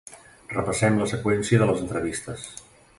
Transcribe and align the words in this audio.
Repassem 0.53 0.97
la 1.01 1.07
seqüència 1.13 1.63
de 1.63 1.69
les 1.73 1.85
entrevistes. 1.87 2.53